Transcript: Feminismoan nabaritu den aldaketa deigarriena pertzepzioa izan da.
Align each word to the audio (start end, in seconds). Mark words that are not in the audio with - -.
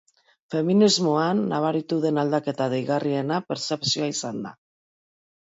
Feminismoan 0.53 1.43
nabaritu 1.51 1.99
den 2.07 2.17
aldaketa 2.23 2.67
deigarriena 2.73 3.39
pertzepzioa 3.53 4.11
izan 4.17 4.43
da. 4.49 4.57